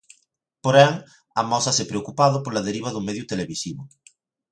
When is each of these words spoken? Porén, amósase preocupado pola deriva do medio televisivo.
Porén, 0.63 0.91
amósase 1.41 1.83
preocupado 1.91 2.37
pola 2.45 2.65
deriva 2.67 2.93
do 2.95 3.05
medio 3.07 3.27
televisivo. 3.31 3.81